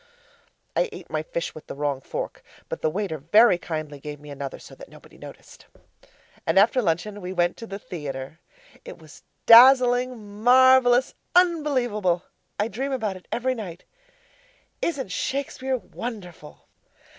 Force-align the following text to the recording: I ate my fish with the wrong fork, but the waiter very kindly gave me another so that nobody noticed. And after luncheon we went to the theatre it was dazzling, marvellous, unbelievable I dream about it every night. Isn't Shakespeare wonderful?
I 0.75 0.89
ate 0.91 1.11
my 1.11 1.21
fish 1.21 1.53
with 1.53 1.67
the 1.67 1.75
wrong 1.75 2.01
fork, 2.01 2.41
but 2.69 2.81
the 2.81 2.89
waiter 2.89 3.19
very 3.19 3.59
kindly 3.59 3.99
gave 3.99 4.19
me 4.19 4.31
another 4.31 4.57
so 4.57 4.73
that 4.73 4.89
nobody 4.89 5.15
noticed. 5.15 5.67
And 6.43 6.57
after 6.57 6.81
luncheon 6.81 7.21
we 7.21 7.31
went 7.33 7.55
to 7.57 7.67
the 7.67 7.77
theatre 7.77 8.39
it 8.83 8.97
was 8.97 9.21
dazzling, 9.45 10.41
marvellous, 10.43 11.13
unbelievable 11.35 12.23
I 12.59 12.67
dream 12.67 12.91
about 12.91 13.15
it 13.15 13.27
every 13.31 13.53
night. 13.53 13.83
Isn't 14.81 15.11
Shakespeare 15.11 15.77
wonderful? 15.77 16.67